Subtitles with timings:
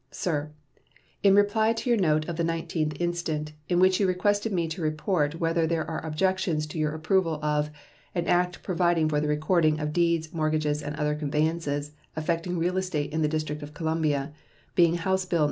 [0.09, 0.49] SIR:
[1.21, 4.81] In reply to your note of the 19th instant, in which you request me to
[4.81, 7.69] report whether there are objections to your approval of
[8.15, 13.13] "An act providing for the recording of deeds, mortgages, and other conveyances affecting real estate
[13.13, 14.33] in the District of Columbia,"
[14.73, 15.39] being House bill No.